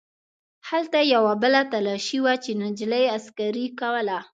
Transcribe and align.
هلته 0.69 0.99
یوه 1.13 1.33
بله 1.43 1.61
تلاشي 1.71 2.17
وه 2.23 2.33
چې 2.43 2.51
نجلۍ 2.61 3.03
عسکرې 3.15 3.65
کوله. 3.79 4.19